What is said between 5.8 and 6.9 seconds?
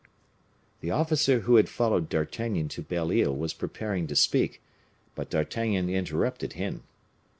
interrupted him.